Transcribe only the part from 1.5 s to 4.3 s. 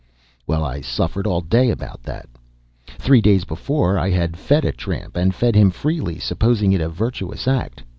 about that. Three days before I